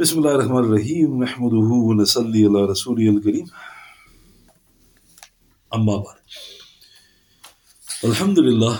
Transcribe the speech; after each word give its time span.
بسم 0.00 0.18
الله 0.18 0.34
الرحمن 0.34 0.64
الرحيم 0.64 1.22
نحمده 1.24 1.68
ونصلي 1.88 2.44
على 2.44 2.64
رسوله 2.64 3.08
الكريم 3.08 3.46
أما 5.74 5.96
بعد 5.96 6.16
Alhamdulillah 8.04 8.76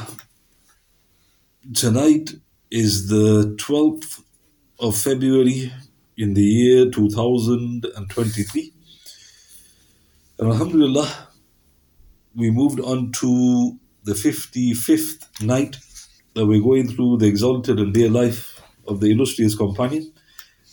tonight 1.75 2.35
is 2.71 3.09
the 3.09 3.57
12th 3.59 4.23
of 4.79 4.95
February 4.97 5.73
in 6.19 6.35
the 6.35 6.43
year 6.43 6.91
2023 6.91 8.73
and 10.39 10.49
Alhamdulillah 10.53 11.09
we 12.37 12.51
moved 12.51 12.79
on 12.81 13.11
to 13.13 13.79
the 14.05 14.13
55th 14.13 15.43
night 15.43 15.79
that 16.35 16.45
we're 16.47 16.61
going 16.63 16.87
through 16.89 17.17
the 17.17 17.27
exalted 17.27 17.81
and 17.81 17.95
dear 17.95 18.11
life 18.11 18.61
of 18.87 19.01
the 19.01 19.11
illustrious 19.11 19.55
companion 19.55 20.13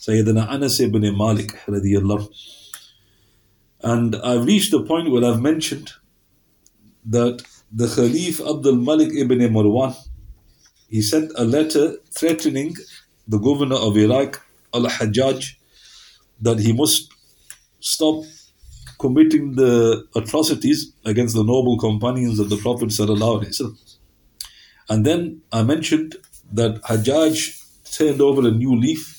Sayyidina 0.08 0.48
Anas 0.48 0.80
ibn 0.80 1.02
Malik 1.16 1.52
radiallahu. 1.68 2.28
And 3.82 4.16
I've 4.16 4.46
reached 4.46 4.70
the 4.70 4.82
point 4.82 5.10
where 5.10 5.22
I've 5.22 5.42
mentioned 5.42 5.92
that 7.04 7.42
the 7.70 7.86
Khalif 7.86 8.40
Abdul 8.40 8.76
Malik 8.76 9.10
ibn 9.14 9.38
Marwan, 9.40 9.94
he 10.88 11.02
sent 11.02 11.30
a 11.36 11.44
letter 11.44 11.96
threatening 12.10 12.74
the 13.26 13.36
governor 13.38 13.76
of 13.76 13.98
Iraq, 13.98 14.42
Al-Hajjaj, 14.72 15.52
that 16.40 16.58
he 16.58 16.72
must 16.72 17.12
stop 17.80 18.24
committing 18.98 19.56
the 19.56 20.06
atrocities 20.16 20.90
against 21.04 21.34
the 21.34 21.44
noble 21.44 21.78
companions 21.78 22.38
of 22.38 22.48
the 22.48 22.56
Prophet 22.56 22.90
And 24.88 25.04
then 25.04 25.42
I 25.52 25.62
mentioned 25.64 26.16
that 26.50 26.80
Hajjaj 26.82 27.92
turned 27.92 28.22
over 28.22 28.48
a 28.48 28.50
new 28.50 28.74
leaf 28.74 29.17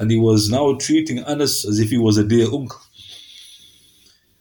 and 0.00 0.10
he 0.10 0.16
was 0.16 0.48
now 0.48 0.74
treating 0.74 1.18
Anas 1.20 1.64
as 1.66 1.78
if 1.78 1.90
he 1.90 1.98
was 1.98 2.16
a 2.16 2.24
dear 2.24 2.46
uncle. 2.46 2.80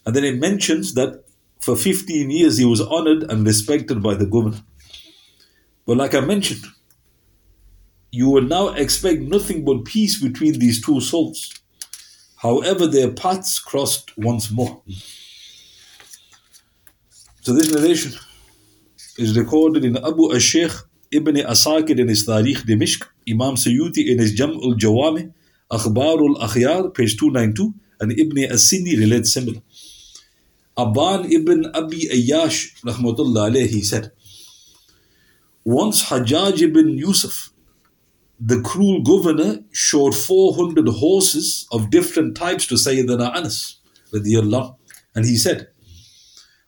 And 0.05 0.15
then 0.15 0.23
it 0.23 0.39
mentions 0.39 0.93
that 0.93 1.25
for 1.59 1.75
15 1.75 2.31
years 2.31 2.57
he 2.57 2.65
was 2.65 2.79
honored 2.79 3.23
and 3.29 3.45
respected 3.45 4.01
by 4.01 4.15
the 4.15 4.25
governor. 4.25 4.63
But 5.85 5.97
like 5.97 6.15
I 6.15 6.21
mentioned, 6.21 6.63
you 8.11 8.29
will 8.29 8.43
now 8.43 8.69
expect 8.69 9.21
nothing 9.21 9.65
but 9.65 9.83
peace 9.83 10.21
between 10.21 10.57
these 10.59 10.83
two 10.83 11.01
souls. 11.01 11.53
However, 12.37 12.87
their 12.87 13.11
paths 13.11 13.59
crossed 13.59 14.17
once 14.17 14.49
more. 14.49 14.81
So 17.41 17.51
this 17.53 17.69
narration 17.71 18.13
is 19.17 19.37
recorded 19.37 19.83
in 19.83 19.97
Abu 19.97 20.33
Ash-Shaykh 20.33 20.71
Ibn 21.11 21.35
Asakir 21.35 21.99
in 21.99 22.07
his 22.07 22.25
Tarikh 22.25 22.63
Dimishq, 22.63 23.05
Imam 23.29 23.55
Suyuti 23.55 24.07
in 24.07 24.19
his 24.19 24.33
Jam' 24.33 24.51
al-Jawami, 24.51 25.33
Akhbarul 25.71 26.37
Akhyar, 26.39 26.93
page 26.93 27.17
292, 27.17 27.73
and 27.99 28.11
Ibn 28.11 28.37
As-Sindi 28.51 28.97
relates 28.97 29.33
similar. 29.33 29.61
Aban 30.77 31.29
ibn 31.29 31.65
Abi 31.75 32.07
Ayyash, 32.07 32.81
rahmatullah 32.83 33.51
alayhi, 33.51 33.83
said, 33.83 34.11
Once 35.65 36.05
Hajjaj 36.05 36.61
ibn 36.61 36.97
Yusuf, 36.97 37.51
the 38.39 38.61
cruel 38.61 39.03
governor, 39.03 39.59
showed 39.71 40.15
400 40.15 40.87
horses 40.87 41.67
of 41.73 41.89
different 41.89 42.37
types 42.37 42.65
to 42.67 42.75
Sayyidina 42.75 43.35
Anas, 43.35 43.79
radiallahu, 44.13 44.77
and 45.13 45.25
he 45.25 45.35
said, 45.35 45.67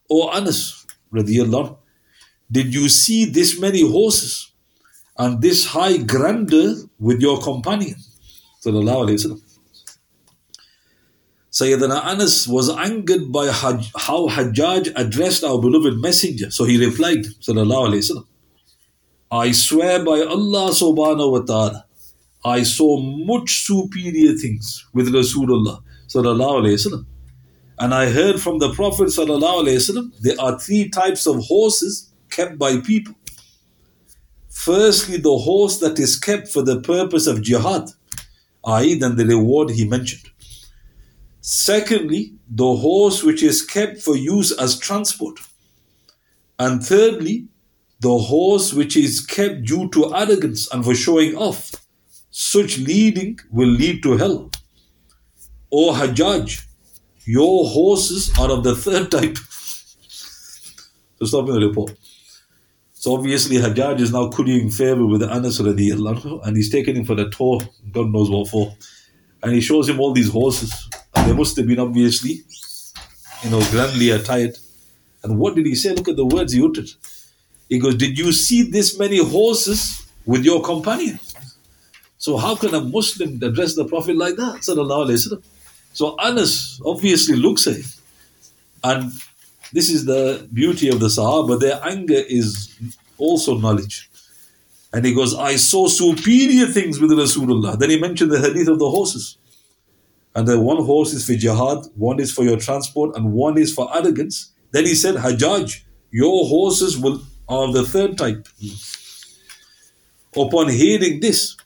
O 0.10 0.30
Anas, 0.30 0.86
radiallahu, 1.14 1.78
did 2.52 2.74
you 2.74 2.90
see 2.90 3.24
this 3.24 3.60
many 3.60 3.90
horses 3.90 4.52
and 5.18 5.42
this 5.42 5.68
high 5.68 5.96
grandeur 5.96 6.76
with 7.00 7.22
your 7.22 7.42
companion? 7.42 7.96
Sallallahu 8.64 9.08
Alaihi 9.08 9.18
Wasallam. 9.18 9.42
Sayyidina 11.52 12.04
Anas 12.06 12.48
was 12.48 12.70
angered 12.70 13.32
by 13.32 13.48
how 13.48 14.30
Hajjaj 14.30 14.94
addressed 14.96 15.44
our 15.44 15.60
beloved 15.60 15.98
messenger. 15.98 16.50
So 16.50 16.64
he 16.64 16.84
replied, 16.84 17.26
Sallallahu 17.42 17.90
Alaihi 17.90 18.04
Wasallam, 18.04 18.26
I 19.32 19.52
swear 19.52 20.04
by 20.04 20.22
Allah 20.22 20.72
subhanahu 20.72 21.32
wa 21.32 21.40
ta'ala, 21.40 21.86
I 22.46 22.64
saw 22.64 23.00
much 23.00 23.64
superior 23.66 24.34
things 24.36 24.86
with 24.94 25.08
Rasulullah 25.14 25.84
Sallallahu 26.08 26.62
Alaihi 26.62 26.74
Wasallam. 26.74 27.06
And 27.80 27.94
I 27.94 28.12
heard 28.12 28.40
from 28.40 28.60
the 28.60 28.74
Prophet 28.74 29.08
Sallallahu 29.08 29.64
Alaihi 29.66 29.78
Wasallam, 29.78 30.12
there 30.22 30.40
are 30.40 30.60
three 30.60 30.90
types 30.90 31.26
of 31.26 31.38
horses 31.46 32.12
kept 32.30 32.58
by 32.58 32.80
people. 32.80 33.16
Firstly, 34.50 35.18
the 35.18 35.38
horse 35.38 35.80
that 35.80 35.98
is 35.98 36.20
kept 36.20 36.48
for 36.48 36.62
the 36.62 36.80
purpose 36.82 37.26
of 37.26 37.42
jihad 37.42 37.90
i.e., 38.66 38.96
than 38.96 39.16
the 39.16 39.26
reward 39.26 39.72
he 39.72 39.88
mentioned. 39.88 40.30
Secondly, 41.42 42.34
the 42.50 42.76
horse 42.76 43.24
which 43.24 43.42
is 43.42 43.62
kept 43.66 44.00
for 44.02 44.16
use 44.16 44.52
as 44.52 44.78
transport. 44.78 45.40
And 46.60 46.84
thirdly, 46.84 47.48
the 48.00 48.18
horse 48.18 48.74
which 48.74 48.96
is 48.96 49.26
kept 49.26 49.64
due 49.66 49.90
to 49.90 50.14
arrogance 50.16 50.72
and 50.72 50.84
for 50.84 50.96
showing 50.96 51.36
off. 51.36 51.72
Such 52.30 52.78
leading 52.78 53.40
will 53.52 53.70
lead 53.70 54.04
to 54.04 54.18
hell. 54.18 54.52
O 55.72 55.94
Hajjaj, 55.94 56.64
your 57.26 57.68
horses 57.70 58.32
are 58.40 58.52
of 58.52 58.64
the 58.64 58.76
third 58.76 59.12
type. 59.12 59.38
So 61.20 61.26
stop 61.26 61.48
in 61.50 61.56
the 61.56 61.68
report. 61.68 61.94
So 63.02 63.16
obviously 63.16 63.56
Hajjaj 63.56 64.00
is 64.00 64.12
now 64.12 64.30
currying 64.30 64.70
favor 64.70 65.08
with 65.08 65.24
Anas 65.24 65.60
radiallahu 65.60 66.46
and 66.46 66.56
he's 66.56 66.70
taking 66.70 66.96
him 66.96 67.04
for 67.04 67.16
the 67.16 67.32
tour, 67.32 67.60
God 67.92 68.12
knows 68.12 68.30
what 68.30 68.48
for. 68.48 68.76
And 69.42 69.54
he 69.54 69.60
shows 69.60 69.90
him 69.90 70.00
all 70.00 70.14
these 70.14 70.30
horses. 70.30 70.88
And 71.16 71.28
they 71.28 71.34
must 71.34 71.58
have 71.58 71.66
been 71.66 71.80
obviously, 71.80 72.42
you 73.44 73.50
know, 73.50 73.60
grandly 73.72 74.12
attired. 74.12 74.56
And 75.24 75.40
what 75.40 75.56
did 75.56 75.66
he 75.66 75.74
say? 75.74 75.96
Look 75.96 76.10
at 76.10 76.16
the 76.16 76.28
words 76.28 76.54
he 76.54 76.64
uttered. 76.64 76.92
He 77.70 77.80
goes, 77.80 77.96
Did 77.96 78.20
you 78.20 78.32
see 78.32 78.70
this 78.70 79.00
many 79.00 79.18
horses 79.18 80.06
with 80.28 80.46
your 80.46 80.62
companion? 80.62 81.20
So 82.20 82.38
how 82.38 82.54
can 82.56 82.76
a 82.76 82.82
Muslim 82.82 83.42
address 83.42 83.74
the 83.74 83.86
Prophet 83.86 84.16
like 84.16 84.36
that? 84.36 84.64
So 85.94 86.16
Anas 86.20 86.80
obviously 86.86 87.36
looks 87.36 87.66
at 87.66 87.78
him. 87.78 87.86
And 88.84 89.12
this 89.74 89.90
is 89.90 90.06
the 90.06 90.48
beauty 90.54 90.90
of 90.90 91.00
the 91.00 91.08
Sahaba. 91.08 91.60
Their 91.60 91.80
anger 91.84 92.22
is 92.28 92.76
also 93.18 93.58
knowledge. 93.58 94.10
And 94.94 95.06
he 95.06 95.14
goes, 95.14 95.34
I 95.34 95.56
saw 95.56 95.88
superior 95.88 96.66
things 96.66 97.00
with 97.00 97.12
Rasulullah. 97.12 97.80
Then 97.80 97.90
he 97.90 98.00
mentioned 98.00 98.32
the 98.32 98.40
hadith 98.40 98.68
of 98.68 98.80
the 98.80 98.90
horses. 98.90 99.38
And 100.36 100.48
the 100.48 100.60
one 100.60 100.84
horse 100.84 101.14
is 101.14 101.26
for 101.26 101.34
jihad, 101.34 101.86
one 101.96 102.20
is 102.20 102.32
for 102.32 102.44
your 102.44 102.58
transport, 102.58 103.16
and 103.16 103.34
one 103.34 103.58
is 103.58 103.74
for 103.74 103.94
arrogance. 103.96 104.52
Then 104.72 104.86
he 104.86 104.96
said, 104.96 105.16
Hajjaj, 105.16 105.82
your 106.12 106.48
horses 106.48 106.98
will 106.98 107.22
are 107.48 107.72
the 107.72 107.84
third 107.84 108.18
type. 108.18 108.48
Upon 110.36 110.70
hearing 110.70 111.20
this, 111.20 111.58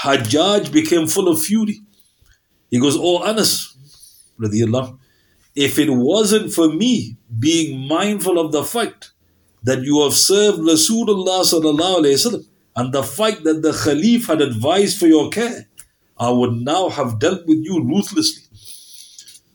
Hajjaj 0.00 0.72
became 0.72 1.06
full 1.06 1.28
of 1.28 1.42
fury. 1.42 1.80
He 2.70 2.80
goes, 2.80 2.96
Oh 2.98 3.22
Anas, 3.22 3.76
radiallahu, 4.40 4.98
if 5.54 5.78
it 5.78 5.90
wasn't 5.90 6.52
for 6.52 6.68
me 6.68 7.16
being 7.38 7.86
mindful 7.86 8.38
of 8.38 8.52
the 8.52 8.64
fact 8.64 9.12
that 9.62 9.82
you 9.82 10.02
have 10.02 10.14
served 10.14 10.58
Rasulullah 10.58 11.42
sallallahu 11.42 12.04
wasallam 12.04 12.46
and 12.76 12.92
the 12.92 13.02
fact 13.02 13.44
that 13.44 13.62
the 13.62 13.70
Khalif 13.70 14.26
had 14.26 14.40
advised 14.42 14.98
for 14.98 15.06
your 15.06 15.30
care, 15.30 15.66
I 16.18 16.30
would 16.30 16.52
now 16.52 16.88
have 16.88 17.18
dealt 17.18 17.46
with 17.46 17.58
you 17.62 17.82
ruthlessly. 17.82 18.42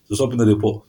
So 0.08 0.14
stop 0.14 0.32
in 0.32 0.38
the 0.38 0.46
report. 0.46 0.84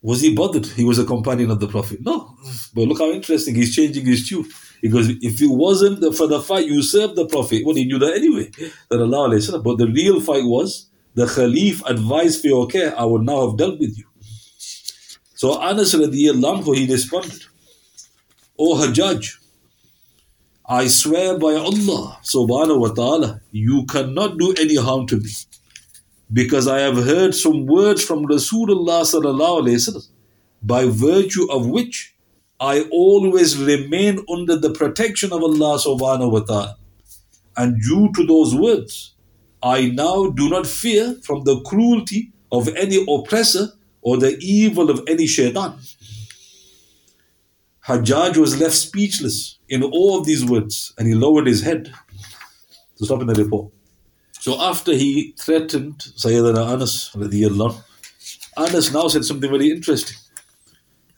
Was 0.00 0.20
he 0.20 0.34
bothered? 0.34 0.66
He 0.66 0.84
was 0.84 0.98
a 0.98 1.04
companion 1.04 1.50
of 1.50 1.60
the 1.60 1.66
Prophet. 1.66 1.98
No. 2.00 2.36
But 2.74 2.82
look 2.82 2.98
how 2.98 3.10
interesting. 3.10 3.54
He's 3.56 3.74
changing 3.74 4.06
his 4.06 4.28
tune. 4.28 4.48
Goes, 4.90 5.08
if 5.08 5.42
it 5.42 5.50
wasn't 5.50 6.14
for 6.14 6.28
the 6.28 6.40
fight 6.40 6.66
you 6.66 6.82
served 6.82 7.16
the 7.16 7.26
Prophet, 7.26 7.62
well, 7.66 7.74
he 7.74 7.84
knew 7.84 7.98
that 7.98 8.14
anyway. 8.14 8.48
That 8.88 9.00
Allah, 9.00 9.60
but 9.60 9.76
the 9.76 9.88
real 9.88 10.20
fight 10.20 10.44
was 10.44 10.87
the 11.18 11.26
Khalif 11.26 11.82
advised 11.90 12.42
for 12.42 12.46
your 12.46 12.66
care, 12.68 12.96
I 12.96 13.04
would 13.04 13.22
now 13.22 13.44
have 13.46 13.56
dealt 13.56 13.80
with 13.80 13.98
you. 13.98 14.04
So 15.34 15.60
Anas 15.60 15.92
radiallahu 15.94 16.76
he 16.76 16.86
responded, 16.90 17.42
O 18.56 18.76
Hajjaj, 18.76 19.36
I 20.64 20.86
swear 20.86 21.36
by 21.38 21.54
Allah 21.54 22.20
subhanahu 22.22 22.80
wa 22.84 22.92
ta'ala, 23.00 23.40
you 23.50 23.84
cannot 23.86 24.38
do 24.38 24.54
any 24.60 24.76
harm 24.76 25.08
to 25.08 25.16
me. 25.16 25.30
Because 26.32 26.68
I 26.68 26.80
have 26.80 27.02
heard 27.02 27.34
some 27.34 27.66
words 27.66 28.04
from 28.04 28.26
Rasulullah 28.26 29.02
sallallahu 29.02 29.62
alayhi 29.62 29.82
wasallam, 29.82 30.08
by 30.62 30.84
virtue 30.84 31.50
of 31.50 31.66
which 31.66 32.14
I 32.60 32.82
always 32.92 33.56
remain 33.56 34.24
under 34.30 34.56
the 34.56 34.70
protection 34.70 35.32
of 35.32 35.42
Allah 35.42 35.78
subhanahu 35.78 36.32
wa 36.32 36.40
ta'ala. 36.40 36.76
And 37.56 37.80
due 37.82 38.12
to 38.14 38.26
those 38.26 38.54
words, 38.54 39.14
I 39.62 39.86
now 39.86 40.30
do 40.30 40.48
not 40.48 40.66
fear 40.66 41.16
from 41.22 41.44
the 41.44 41.60
cruelty 41.62 42.32
of 42.52 42.68
any 42.76 43.04
oppressor 43.08 43.68
or 44.02 44.16
the 44.16 44.38
evil 44.38 44.90
of 44.90 45.02
any 45.08 45.26
shaitan. 45.26 45.78
Hajjaj 47.86 48.36
was 48.36 48.60
left 48.60 48.74
speechless 48.74 49.58
in 49.68 49.82
all 49.82 50.18
of 50.18 50.26
these 50.26 50.44
words 50.44 50.92
and 50.98 51.08
he 51.08 51.14
lowered 51.14 51.46
his 51.46 51.62
head. 51.62 51.92
To 52.98 53.04
stop 53.04 53.20
in 53.20 53.28
the 53.28 53.34
report. 53.34 53.72
So 54.40 54.60
after 54.60 54.92
he 54.92 55.34
threatened 55.38 55.98
Sayyidina 55.98 56.66
Anas, 56.72 57.14
Anas 58.56 58.92
now 58.92 59.08
said 59.08 59.24
something 59.24 59.50
very 59.50 59.70
interesting. 59.70 60.16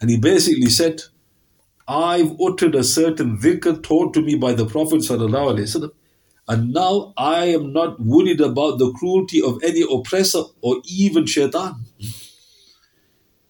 And 0.01 0.11
he 0.11 0.19
basically 0.19 0.69
said, 0.69 1.03
I've 1.89 2.39
uttered 2.41 2.75
a 2.75 2.85
certain 2.85 3.39
dhikr 3.39 3.83
taught 3.83 4.15
to 4.15 4.23
me 4.23 4.35
by 4.37 4.53
the 4.53 4.67
Prophet 4.67 5.01
and 6.51 6.73
now 6.73 7.15
I 7.17 7.45
am 7.45 7.73
not 7.73 8.01
worried 8.01 8.41
about 8.41 8.81
the 8.81 8.93
cruelty 8.95 9.41
of 9.41 9.63
any 9.63 9.85
oppressor 9.89 10.43
or 10.61 10.83
even 10.85 11.25
shaitan. 11.25 11.85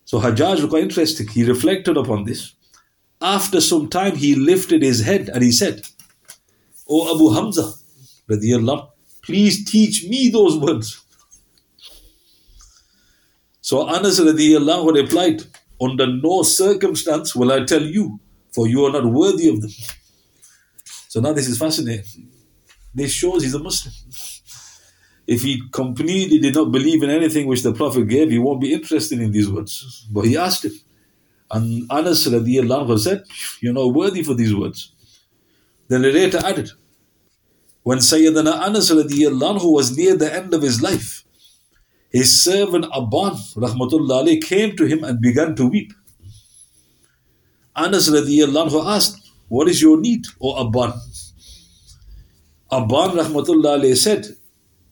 So 0.05 0.21
Hajjaj 0.21 0.61
was 0.61 0.69
quite 0.69 0.83
interesting. 0.83 1.27
He 1.29 1.45
reflected 1.45 1.97
upon 1.97 2.25
this. 2.25 2.53
After 3.23 3.63
some 3.63 3.89
time, 3.89 4.17
he 4.17 4.35
lifted 4.35 4.83
his 4.83 5.01
head 5.03 5.31
and 5.31 5.43
he 5.43 5.51
said, 5.51 5.87
O 6.91 7.15
Abu 7.15 7.33
Hamza, 7.33 7.73
please 9.23 9.65
teach 9.65 10.07
me 10.07 10.29
those 10.29 10.59
words. 10.59 11.03
So 13.63 13.89
Anas 13.89 14.21
replied, 14.21 15.43
Under 15.81 16.07
no 16.07 16.43
circumstance 16.43 17.35
will 17.35 17.51
I 17.51 17.65
tell 17.65 17.83
you, 17.83 18.21
for 18.53 18.67
you 18.67 18.85
are 18.85 18.93
not 18.93 19.07
worthy 19.07 19.49
of 19.49 19.63
them. 19.63 19.71
So 21.09 21.21
now 21.21 21.33
this 21.33 21.49
is 21.49 21.57
fascinating. 21.57 22.31
This 22.95 23.13
shows 23.13 23.43
he's 23.43 23.55
a 23.55 23.59
Muslim. 23.59 23.95
If 25.27 25.43
he 25.43 25.63
completely 25.71 26.39
did 26.39 26.55
not 26.57 26.73
believe 26.73 27.03
in 27.03 27.11
anything 27.11 27.47
which 27.47 27.63
the 27.63 27.73
Prophet 27.73 28.09
gave, 28.09 28.31
he 28.31 28.39
won't 28.39 28.61
be 28.61 28.73
interested 28.73 29.21
in 29.21 29.31
these 29.31 29.49
words. 29.49 30.07
But 30.11 30.25
he 30.25 30.37
asked 30.37 30.65
him. 30.65 30.73
And 31.51 31.91
Anas 31.91 32.27
radiallahu 32.27 32.99
said, 32.99 33.25
You're 33.61 33.73
not 33.73 33.95
worthy 33.95 34.23
for 34.23 34.35
these 34.35 34.55
words. 34.55 34.93
Then 35.89 36.03
the 36.03 36.13
later 36.13 36.39
added, 36.39 36.71
When 37.83 37.99
Sayyidina 37.99 38.61
Anas 38.67 38.91
radiallahu 38.91 39.73
was 39.73 39.97
near 39.97 40.17
the 40.17 40.33
end 40.33 40.55
of 40.55 40.63
his 40.63 40.81
life, 40.83 41.25
his 42.11 42.43
servant 42.43 42.87
Abban 42.87 43.37
rahmatullah 43.55 44.43
came 44.43 44.77
to 44.77 44.85
him 44.85 45.05
and 45.05 45.21
began 45.21 45.55
to 45.57 45.67
weep. 45.67 45.93
Anas 47.77 48.09
radiallahu 48.09 48.85
asked, 48.87 49.31
What 49.49 49.69
is 49.69 49.81
your 49.81 50.01
need, 50.01 50.27
O 50.41 50.65
Abban? 50.65 50.93
Abban 52.73 53.17
rahmatullah 53.19 53.97
said, 53.97 54.27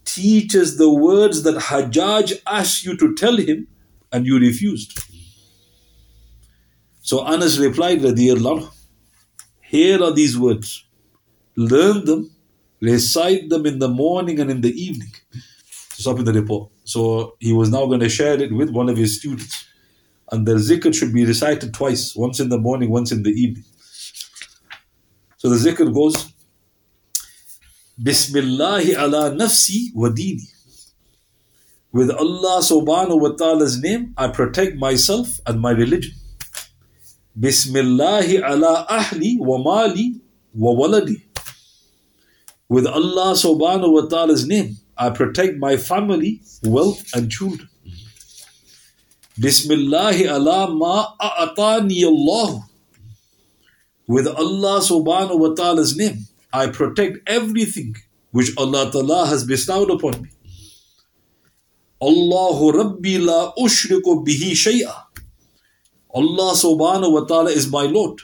Teach 0.05 0.57
us 0.57 0.77
the 0.77 0.93
words 0.93 1.43
that 1.43 1.57
Hajjaj 1.57 2.41
asked 2.47 2.85
you 2.85 2.97
to 2.97 3.15
tell 3.15 3.37
him 3.37 3.69
and 4.11 4.27
you 4.27 4.39
refused. 4.39 4.99
So 7.03 7.25
Anas 7.27 7.59
replied, 7.59 8.01
radiallahu, 8.01 8.69
Here 9.63 10.03
are 10.03 10.13
these 10.13 10.37
words. 10.39 10.85
Learn 11.57 12.05
them, 12.05 12.31
recite 12.81 13.49
them 13.49 13.67
in 13.67 13.79
the 13.79 13.89
morning 13.89 14.41
and 14.41 14.51
in 14.51 14.61
the 14.61 14.73
evening. 14.73 15.13
Stop 15.93 16.19
in 16.19 16.25
the 16.25 16.33
report. 16.33 16.71
So 16.85 17.37
he 17.39 17.53
was 17.53 17.71
now 17.71 17.87
going 17.87 18.01
to 18.01 18.09
share 18.09 18.41
it 18.41 18.53
with 18.53 18.71
one 18.71 18.89
of 18.89 18.97
his 18.97 19.19
students. 19.19 19.67
And 20.31 20.47
the 20.47 20.55
zikr 20.55 20.95
should 20.95 21.13
be 21.13 21.25
recited 21.25 21.75
twice, 21.75 22.15
once 22.17 22.41
in 22.41 22.49
the 22.49 22.59
morning, 22.59 22.91
once 22.91 23.13
in 23.13 23.23
the 23.23 23.31
evening. 23.31 23.65
So 25.37 25.49
the 25.49 25.57
zikr 25.57 25.93
goes, 25.93 26.33
Bismillahi 28.01 28.95
ala 28.95 29.31
nafsi 29.35 29.91
wa 29.95 30.09
dini. 30.09 30.47
With 31.93 32.11
Allah 32.11 32.63
subhanahu 32.63 33.21
wa 33.21 33.31
ta'ala's 33.31 33.81
name, 33.83 34.15
I 34.17 34.29
protect 34.29 34.77
myself 34.77 35.41
and 35.47 35.61
my 35.61 35.73
religion. 35.73 36.15
Bismillahi 37.37 38.39
ala 38.39 38.87
ahli 38.89 39.39
wa 39.41 39.59
mali 39.59 40.21
wa 40.55 40.75
waladi. 40.75 41.23
With 42.69 42.87
Allah 42.87 43.35
subhanahu 43.35 43.93
wa 43.93 44.07
ta'ala's 44.07 44.47
name, 44.47 44.77
I 44.97 45.11
protect 45.11 45.59
my 45.59 45.77
family, 45.77 46.43
wealth 46.63 47.03
and 47.15 47.29
children. 47.29 47.69
Bismillahi 49.41 50.29
ala 50.29 50.71
ma 50.71 51.15
a'atani 51.19 52.05
Allah. 52.07 52.63
With 54.07 54.29
Allah 54.29 54.79
subhanahu 54.87 55.41
wa 55.41 55.55
ta'ala's 55.55 55.97
name, 55.97 56.28
I 56.52 56.68
protect 56.68 57.18
everything 57.28 57.96
which 58.32 58.52
Allah 58.58 58.92
ta'ala 58.92 59.28
has 59.28 59.44
bestowed 59.46 59.90
upon 59.90 60.22
me. 60.24 60.30
Allahu 62.02 62.72
Rabbi 62.72 63.18
la 63.20 63.54
ushriku 63.56 64.26
bihi 64.26 64.52
shay'a. 64.52 64.94
Allah 66.14 66.54
subhanahu 66.54 67.14
wa 67.14 67.24
ta'ala 67.26 67.52
is 67.52 67.70
my 67.72 67.84
Lord. 67.84 68.22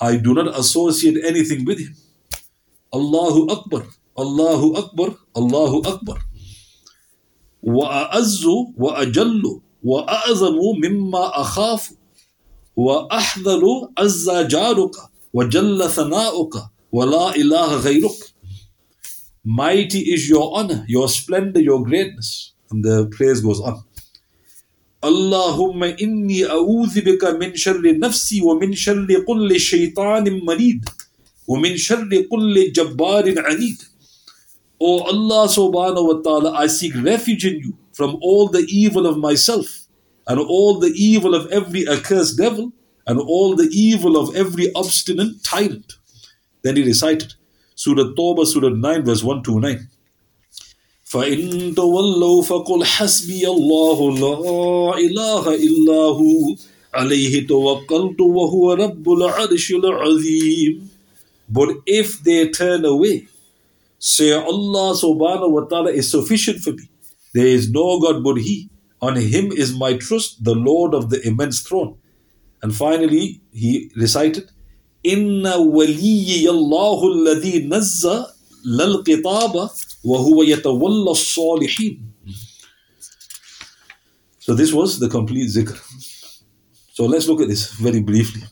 I 0.00 0.16
do 0.16 0.34
not 0.34 0.48
associate 0.58 1.22
anything 1.24 1.64
with 1.64 1.78
Him. 1.80 1.96
Allahu 2.92 3.50
Akbar, 3.50 3.82
Allahu 4.16 4.76
Akbar, 4.76 5.16
Allahu 5.34 5.82
Akbar. 5.86 6.18
وأعز 7.66 8.44
وأجل 8.78 9.42
وأعظم 9.82 10.56
مما 10.84 11.40
أخاف 11.40 11.92
وأحذر 12.76 13.62
عز 13.98 14.30
جارك 14.30 14.94
وجل 15.34 15.90
ثناؤك 15.90 16.54
ولا 16.92 17.36
إله 17.36 17.76
غيرك 17.76 18.32
Mighty 19.48 20.00
is 20.00 20.28
your 20.28 20.58
honor, 20.58 20.84
your 20.88 21.08
splendor, 21.08 21.60
your 21.60 21.84
greatness. 21.84 22.52
And 22.72 22.84
the 22.84 23.06
praise 23.06 23.40
goes 23.40 23.60
on. 23.60 23.84
اللهم 25.04 25.84
إني 25.84 26.46
أعوذ 26.46 27.00
بك 27.00 27.24
من 27.24 27.54
شر 27.54 27.98
نفسي 27.98 28.40
ومن 28.42 28.74
شر 28.74 29.06
كل 29.26 29.60
شيطان 29.60 30.44
مريد 30.44 30.88
ومن 31.48 31.76
شر 31.76 32.10
كل 32.30 32.72
جبار 32.72 33.34
عنيد 33.38 33.82
O 34.78 35.00
Allah 35.04 35.48
subhanahu 35.48 36.04
wa 36.04 36.20
ta'ala, 36.22 36.52
I 36.52 36.66
seek 36.66 36.92
refuge 37.02 37.46
in 37.46 37.60
you 37.60 37.78
from 37.92 38.18
all 38.20 38.48
the 38.48 38.66
evil 38.68 39.06
of 39.06 39.16
myself 39.16 39.86
and 40.26 40.38
all 40.38 40.78
the 40.78 40.92
evil 40.94 41.34
of 41.34 41.50
every 41.50 41.88
accursed 41.88 42.36
devil 42.36 42.72
and 43.06 43.18
all 43.18 43.56
the 43.56 43.70
evil 43.72 44.18
of 44.18 44.36
every 44.36 44.70
obstinate 44.74 45.42
tyrant. 45.42 45.96
Then 46.62 46.76
he 46.76 46.82
recited 46.82 47.34
Surah 47.74 48.14
Tawbah, 48.18 48.46
Surah 48.46 48.70
9, 48.70 49.04
verse 49.04 49.22
1 49.22 49.42
to 49.44 49.60
9. 49.60 49.88
فإن 51.06 51.74
تولوا 51.74 52.42
فقل 52.42 52.84
حسبي 52.84 53.48
الله 53.48 54.18
لا 54.18 54.98
إله 54.98 55.54
إلا 55.54 56.00
هو 56.18 56.56
عليه 56.94 57.46
توكلت 57.46 58.20
وهو 58.20 58.72
رب 58.72 59.10
العرش 59.12 59.70
العظيم 59.70 60.88
But 61.48 61.76
if 61.86 62.24
they 62.24 62.48
turn 62.48 62.84
away, 62.84 63.28
say 64.00 64.32
Allah 64.32 64.94
subhanahu 64.98 65.50
wa 65.50 65.60
ta'ala 65.60 65.92
is 65.92 66.10
sufficient 66.10 66.58
for 66.58 66.72
me. 66.72 66.88
There 67.34 67.46
is 67.46 67.70
no 67.70 68.00
God 68.00 68.24
but 68.24 68.38
He. 68.38 68.68
On 69.00 69.14
Him 69.14 69.52
is 69.52 69.72
my 69.78 69.94
trust, 69.94 70.42
the 70.42 70.56
Lord 70.56 70.92
of 70.92 71.10
the 71.10 71.24
immense 71.24 71.60
throne. 71.60 71.98
And 72.62 72.74
finally, 72.74 73.40
he 73.52 73.92
recited, 73.94 74.50
Inna 75.02 75.58
waliyyi 75.58 76.48
Allahu 76.48 77.12
alladhi 77.14 77.68
nazza 77.68 78.26
lal 78.64 79.02
qitaba 79.02 79.70
وَهُوَ 80.06 80.44
يَتَوَلَّى 80.44 81.10
الصَّالِحِينَ 81.10 82.00
So 84.38 84.54
this 84.54 84.72
was 84.72 85.00
the 85.00 85.08
complete 85.08 85.50
zikr. 85.50 85.76
So 86.92 87.06
let's 87.06 87.26
look 87.26 87.40
at 87.40 87.48
this 87.48 87.72
very 87.72 88.00
briefly. 88.00 88.42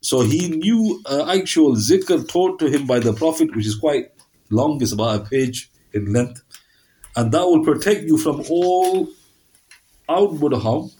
So 0.00 0.22
he 0.22 0.48
knew 0.48 1.00
uh, 1.06 1.32
actual 1.32 1.76
zikr 1.76 2.28
taught 2.28 2.58
to 2.58 2.66
him 2.66 2.86
by 2.86 2.98
the 2.98 3.12
Prophet, 3.12 3.54
which 3.54 3.66
is 3.66 3.76
quite 3.76 4.06
long, 4.50 4.82
it's 4.82 4.92
about 4.92 5.20
a 5.20 5.24
page 5.24 5.70
in 5.92 6.12
length. 6.12 6.42
And 7.14 7.30
that 7.32 7.46
will 7.46 7.64
protect 7.64 8.02
you 8.02 8.18
from 8.18 8.42
all 8.50 9.08
outward 10.08 10.54
harm, 10.54 10.90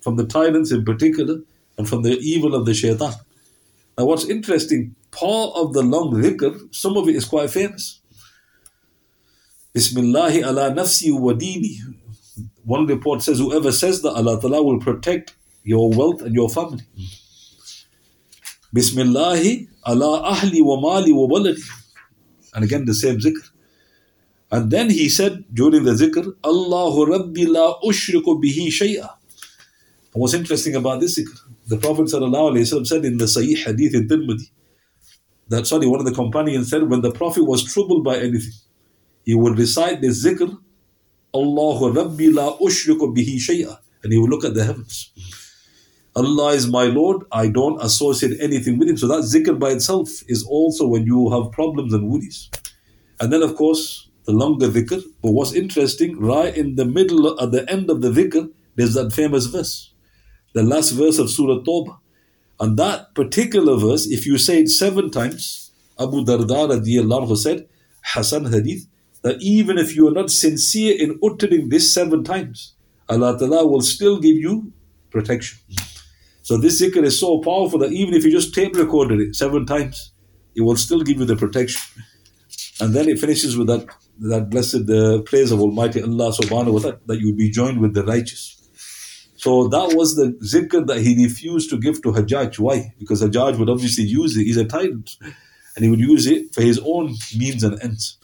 from 0.00 0.16
the 0.16 0.26
tyrants 0.26 0.70
in 0.70 0.84
particular, 0.84 1.40
and 1.76 1.88
from 1.88 2.02
the 2.02 2.16
evil 2.18 2.54
of 2.54 2.66
the 2.66 2.74
shaitan. 2.74 3.14
Now, 3.97 4.05
what's 4.05 4.25
interesting, 4.25 4.95
part 5.11 5.51
of 5.55 5.73
the 5.73 5.81
long 5.81 6.13
zikr, 6.13 6.73
some 6.75 6.97
of 6.97 7.07
it 7.07 7.15
is 7.15 7.25
quite 7.25 7.49
famous. 7.49 8.01
Bismillahi 9.73 10.41
ala 10.41 10.71
nafsi 10.71 11.17
wa 11.17 11.33
dini. 11.33 11.77
One 12.63 12.85
report 12.87 13.21
says, 13.21 13.39
whoever 13.39 13.71
says 13.71 14.01
that, 14.01 14.11
Allah 14.11 14.39
Ta'ala 14.41 14.61
will 14.63 14.79
protect 14.79 15.35
your 15.63 15.89
wealth 15.91 16.21
and 16.21 16.33
your 16.33 16.49
family. 16.49 16.83
Bismillahi 18.73 19.69
ala 19.85 20.33
ahli 20.33 20.61
wa 20.61 20.79
mali 20.79 21.13
wa 21.13 21.27
waladi. 21.27 21.63
And 22.53 22.63
again, 22.63 22.85
the 22.85 22.93
same 22.93 23.19
zikr. 23.19 23.51
And 24.51 24.71
then 24.71 24.89
he 24.89 25.09
said 25.09 25.45
during 25.53 25.83
the 25.83 25.91
zikr, 25.91 26.35
Allahu 26.43 27.05
Rabbi 27.05 27.45
la 27.47 27.79
ushriku 27.81 28.41
bihi 28.43 28.67
shay'a. 28.67 29.09
What's 30.13 30.33
interesting 30.33 30.75
about 30.75 30.99
this 31.01 31.17
zikr? 31.19 31.37
The 31.67 31.77
Prophet 31.77 32.09
said 32.09 32.21
in 32.21 33.17
the 33.17 33.25
Sahih 33.25 33.57
Hadith 33.65 33.95
in 33.95 34.07
Tirmidhi, 34.07 34.49
that 35.47 35.67
sorry, 35.67 35.87
one 35.87 35.99
of 35.99 36.05
the 36.05 36.13
companions 36.13 36.69
said, 36.69 36.89
when 36.89 37.01
the 37.01 37.11
Prophet 37.11 37.43
was 37.43 37.63
troubled 37.63 38.03
by 38.03 38.17
anything, 38.17 38.53
he 39.23 39.35
would 39.35 39.57
recite 39.57 40.01
the 40.01 40.09
zikr, 40.09 40.57
Allahu 41.33 41.91
Rabbi 41.91 42.29
la 42.31 42.57
ushriku 42.57 43.15
bihi 43.15 43.37
shay'a. 43.37 43.77
And 44.03 44.13
he 44.13 44.19
would 44.19 44.29
look 44.29 44.45
at 44.45 44.53
the 44.53 44.63
heavens. 44.63 45.11
Allah 46.15 46.53
is 46.53 46.67
my 46.67 46.83
Lord, 46.83 47.23
I 47.31 47.47
don't 47.49 47.81
associate 47.81 48.39
anything 48.39 48.77
with 48.77 48.87
Him. 48.87 48.97
So 48.97 49.07
that 49.07 49.23
zikr 49.23 49.59
by 49.59 49.71
itself 49.71 50.09
is 50.27 50.45
also 50.45 50.87
when 50.87 51.05
you 51.05 51.29
have 51.31 51.51
problems 51.51 51.93
and 51.93 52.07
worries. 52.07 52.49
And 53.19 53.33
then, 53.33 53.41
of 53.41 53.55
course, 53.55 54.09
the 54.25 54.31
longer 54.31 54.67
dhikr. 54.67 55.03
But 55.21 55.31
what's 55.31 55.53
interesting, 55.53 56.19
right 56.19 56.55
in 56.55 56.75
the 56.75 56.85
middle, 56.85 57.39
at 57.41 57.51
the 57.51 57.69
end 57.69 57.89
of 57.89 58.01
the 58.01 58.11
dhikr, 58.11 58.51
there's 58.75 58.93
that 58.93 59.11
famous 59.11 59.47
verse, 59.47 59.93
the 60.55 60.63
last 60.63 60.91
verse 60.91 61.19
of 61.19 61.29
Surah 61.29 61.61
Tawbah. 61.63 61.99
And 62.59 62.77
that 62.77 63.13
particular 63.13 63.77
verse, 63.77 64.07
if 64.07 64.25
you 64.25 64.37
say 64.37 64.61
it 64.61 64.69
seven 64.69 65.11
times, 65.11 65.71
Abu 65.99 66.23
Darda 66.23 66.71
radiallahu 66.71 67.35
said, 67.37 67.67
Hasan 68.13 68.45
Hadith, 68.45 68.87
that 69.21 69.41
even 69.41 69.77
if 69.77 69.95
you 69.95 70.07
are 70.07 70.11
not 70.11 70.31
sincere 70.31 70.95
in 70.97 71.19
uttering 71.21 71.69
this 71.69 71.93
seven 71.93 72.23
times, 72.23 72.73
Allah 73.09 73.37
Ta'ala 73.37 73.67
will 73.67 73.81
still 73.81 74.19
give 74.19 74.37
you 74.37 74.71
protection. 75.11 75.59
So 76.41 76.57
this 76.57 76.81
zikr 76.81 77.03
is 77.03 77.19
so 77.19 77.41
powerful 77.41 77.79
that 77.79 77.91
even 77.91 78.13
if 78.13 78.23
you 78.23 78.31
just 78.31 78.53
tape 78.53 78.75
recorded 78.75 79.19
it 79.19 79.35
seven 79.35 79.65
times, 79.65 80.11
it 80.55 80.61
will 80.61 80.75
still 80.77 81.01
give 81.01 81.19
you 81.19 81.25
the 81.25 81.35
protection. 81.35 81.81
And 82.79 82.93
then 82.93 83.09
it 83.09 83.19
finishes 83.19 83.57
with 83.57 83.67
that 83.67 83.87
that 84.19 84.49
blessed 84.49 84.89
uh, 84.89 85.21
praise 85.23 85.51
of 85.51 85.59
Almighty 85.59 86.01
Allah 86.01 86.31
subhanahu 86.31 86.73
wa 86.73 86.79
ta'ala 86.79 86.99
that 87.07 87.19
you 87.19 87.33
be 87.35 87.49
joined 87.49 87.81
with 87.81 87.93
the 87.93 88.05
righteous. 88.05 88.54
So 89.45 89.67
that 89.67 89.93
was 89.93 90.15
the 90.15 90.31
zikr 90.43 90.87
that 90.87 91.01
he 91.01 91.23
refused 91.23 91.69
to 91.69 91.77
give 91.77 92.01
to 92.01 92.11
Hajjaj. 92.11 92.57
Why? 92.57 92.95
Because 92.97 93.21
Hajjaj 93.21 93.59
would 93.59 93.69
obviously 93.69 94.03
use 94.05 94.35
it. 94.35 94.45
He's 94.45 94.57
a 94.57 94.65
tyrant. 94.65 95.17
And 95.75 95.85
he 95.85 95.91
would 95.91 95.99
use 95.99 96.25
it 96.25 96.51
for 96.51 96.63
his 96.63 96.79
own 96.83 97.13
means 97.37 97.63
and 97.63 97.79
ends. 97.83 98.17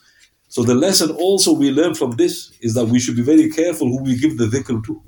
So 0.48 0.64
the 0.64 0.74
lesson 0.74 1.10
also 1.12 1.52
we 1.52 1.70
learn 1.70 1.94
from 1.94 2.10
this 2.22 2.50
is 2.60 2.74
that 2.74 2.86
we 2.86 2.98
should 2.98 3.14
be 3.14 3.22
very 3.22 3.48
careful 3.50 3.86
who 3.86 4.02
we 4.02 4.18
give 4.18 4.36
the 4.36 4.46
dhikr 4.46 4.82
to. 4.84 5.00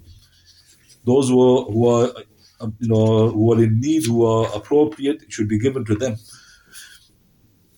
Those 1.04 1.30
who 1.30 1.40
are, 1.40 1.64
who 1.72 1.88
are 1.88 2.12
um, 2.60 2.76
you 2.78 2.90
know, 2.90 3.30
who 3.30 3.52
are 3.52 3.60
in 3.60 3.80
need, 3.80 4.06
who 4.06 4.24
are 4.24 4.46
appropriate, 4.54 5.24
should 5.30 5.48
be 5.48 5.58
given 5.58 5.84
to 5.84 5.96
them. 5.96 6.14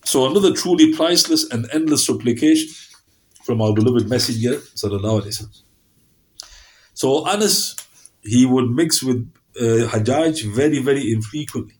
So 0.04 0.30
another 0.30 0.52
truly 0.52 0.92
priceless 0.92 1.50
and 1.50 1.66
endless 1.72 2.04
supplication 2.04 2.68
from 3.44 3.62
our 3.62 3.72
beloved 3.72 4.10
Messenger, 4.10 4.56
sallallahu 4.56 5.22
alaihi 5.22 5.40
wasallam. 5.40 5.62
So 6.92 7.26
Anas, 7.26 7.76
he 8.26 8.46
would 8.46 8.70
mix 8.70 9.02
with 9.02 9.20
uh, 9.60 9.88
Hajjaj 9.92 10.54
very, 10.54 10.78
very 10.80 11.12
infrequently. 11.12 11.74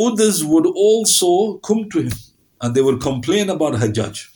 Others 0.00 0.44
would 0.44 0.66
also 0.66 1.58
come 1.58 1.88
to 1.90 2.02
him 2.02 2.12
and 2.60 2.74
they 2.74 2.82
would 2.82 3.00
complain 3.00 3.50
about 3.50 3.74
Hajjaj 3.74 4.26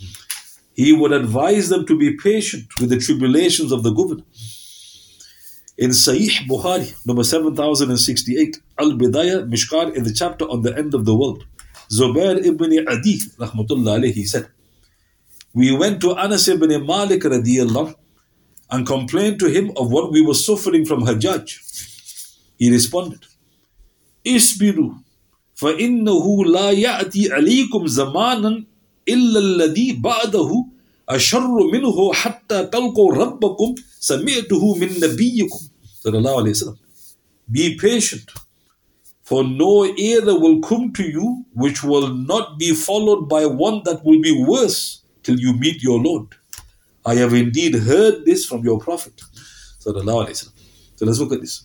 he 0.74 0.92
would 0.92 1.12
advise 1.12 1.68
them 1.68 1.86
to 1.86 1.98
be 1.98 2.16
patient 2.16 2.66
with 2.80 2.90
the 2.90 2.98
tribulations 2.98 3.72
of 3.72 3.82
the 3.82 3.92
governor. 3.92 4.24
In 5.76 5.90
Sahih 5.90 6.46
Bukhari, 6.48 6.94
number 7.06 7.24
7068, 7.24 8.58
Al 8.78 8.92
Bidayah 8.92 9.48
Mishkat, 9.50 9.94
in 9.94 10.04
the 10.04 10.12
chapter 10.12 10.44
on 10.46 10.62
the 10.62 10.76
end 10.76 10.94
of 10.94 11.04
the 11.04 11.14
world, 11.14 11.44
Zubair 11.90 12.44
ibn 12.44 12.72
Adi, 12.88 13.18
rahmatullah 13.38 13.98
alayhi, 14.00 14.26
said, 14.26 14.48
We 15.54 15.76
went 15.76 16.00
to 16.02 16.16
Anas 16.16 16.48
ibn 16.48 16.68
Malik 16.86 17.22
radiallahu 17.22 17.94
and 18.71 18.85
complained 18.85 19.39
to 19.39 19.47
him 19.47 19.71
of 19.77 19.91
what 19.91 20.11
we 20.11 20.21
were 20.21 20.33
suffering 20.33 20.85
from 20.85 21.03
Hajjaj. 21.03 21.47
He 22.57 22.71
responded, 22.71 23.25
Isbiru, 24.25 25.03
فإنه 25.57 26.45
لا 26.45 26.71
يأتي 26.71 27.33
عليكم 27.33 27.87
زمانا 27.87 28.63
إلا 29.09 29.39
الذي 29.39 29.93
بعده 29.93 30.65
أشر 31.09 31.71
منه 31.73 32.13
حتى 32.13 32.63
تلقوا 32.63 33.13
ربكم 33.13 33.75
سمعته 33.99 34.75
من 34.75 34.89
نبيكم 34.99 35.59
صلى 36.03 36.17
الله 36.17 36.37
عليه 36.37 36.51
وسلم 36.51 36.75
Be 37.49 37.75
patient 37.77 38.29
for 39.23 39.43
no 39.43 39.83
era 39.97 40.35
will 40.35 40.59
come 40.59 40.91
to 40.93 41.03
you 41.03 41.45
which 41.53 41.83
will 41.83 42.09
not 42.13 42.59
be 42.59 42.73
followed 42.73 43.27
by 43.27 43.45
one 43.45 43.81
that 43.85 44.03
will 44.05 44.21
be 44.21 44.33
worse 44.47 45.01
till 45.23 45.39
you 45.39 45.53
meet 45.53 45.81
your 45.81 45.99
Lord. 45.99 46.27
I 47.04 47.14
have 47.16 47.34
indeed 47.34 47.74
heard 47.74 48.24
this 48.24 48.44
from 48.44 48.62
your 48.64 48.78
Prophet. 48.78 49.20
So 49.80 49.90
let's 49.90 51.18
look 51.18 51.32
at 51.32 51.40
this. 51.40 51.64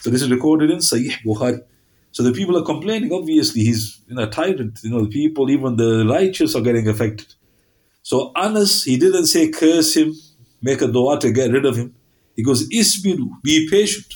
So 0.00 0.10
this 0.10 0.22
is 0.22 0.30
recorded 0.30 0.70
in 0.70 0.78
Sahih 0.78 1.12
Bukhari. 1.24 1.62
So 2.10 2.22
the 2.22 2.32
people 2.32 2.58
are 2.58 2.64
complaining. 2.64 3.12
Obviously, 3.12 3.62
he's 3.62 4.02
you 4.08 4.16
know, 4.16 4.24
a 4.24 4.26
tyrant. 4.26 4.80
You 4.82 4.90
know, 4.90 5.02
the 5.02 5.08
people, 5.08 5.48
even 5.50 5.76
the 5.76 6.04
righteous, 6.06 6.54
are 6.56 6.60
getting 6.60 6.88
affected. 6.88 7.34
So 8.02 8.32
Anas, 8.36 8.82
he 8.84 8.98
didn't 8.98 9.26
say 9.26 9.48
curse 9.50 9.94
him, 9.94 10.14
make 10.60 10.82
a 10.82 10.88
dua 10.88 11.20
to 11.20 11.30
get 11.30 11.52
rid 11.52 11.64
of 11.64 11.76
him. 11.76 11.94
He 12.34 12.42
goes, 12.42 12.68
Isbiru, 12.68 13.28
be 13.42 13.68
patient. 13.70 14.12